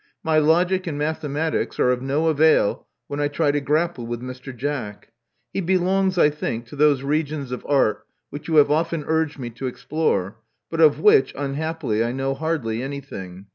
[0.23, 4.51] My logic and mathematics are oi no avail when I try to grapple with Mr.
[4.51, 5.09] Jack:
[5.53, 9.51] ho belongs, I think, to those regions of art which you have i^ften urged me
[9.51, 10.37] to explore,
[10.71, 13.45] but of which, unhappily, I know hardly anything.